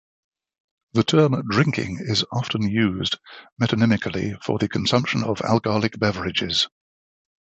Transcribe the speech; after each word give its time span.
The 0.93 1.03
term 1.03 1.47
"drinking" 1.47 1.99
is 2.01 2.25
often 2.33 2.67
used 2.67 3.19
metonymically 3.61 4.41
for 4.43 4.57
the 4.57 4.67
consumption 4.67 5.23
of 5.23 5.43
alcoholic 5.43 5.99
beverages. 5.99 6.67